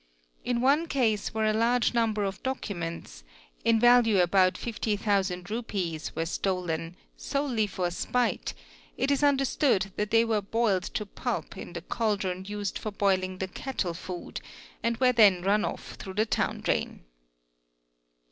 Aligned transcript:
In 0.43 0.61
one 0.61 0.87
case 0.87 1.31
where 1.31 1.45
a 1.45 1.53
large 1.53 1.93
number 1.93 2.23
of 2.23 2.41
documents, 2.41 3.23
in 3.63 3.79
value 3.79 4.19
about 4.19 4.57
Rs. 4.57 4.63
50,000, 4.63 5.47
were— 6.15 6.25
stolen, 6.25 6.95
solely 7.15 7.67
for 7.67 7.91
spite, 7.91 8.55
it 8.97 9.11
is 9.11 9.21
understood 9.21 9.91
that 9.97 10.09
they 10.09 10.25
were 10.25 10.41
boiled 10.41 10.85
to 10.95 11.05
puly: 11.05 11.57
in 11.59 11.73
the 11.73 11.83
caldron 11.83 12.45
used 12.45 12.79
for 12.79 12.89
boiling 12.91 13.37
the 13.37 13.47
cattle 13.47 13.93
food 13.93 14.41
and 14.81 14.97
were 14.97 15.11
then 15.13 15.43
run 15.43 15.63
of 15.63 15.79
through 15.83 16.15
the 16.15 16.25
town 16.25 16.61
drain. 16.61 17.05